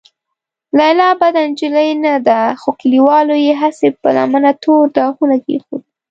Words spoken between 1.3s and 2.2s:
نجلۍ نه